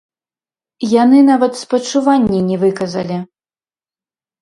Яны 0.93 1.19
нават 1.27 1.53
спачуванні 1.61 2.43
не 2.51 2.57
выказалі! 2.65 3.23